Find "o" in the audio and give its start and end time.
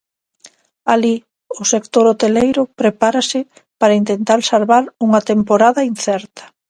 1.61-1.63